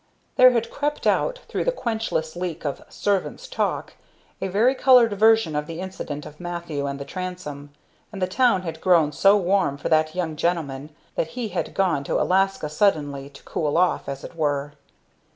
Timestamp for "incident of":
5.79-6.39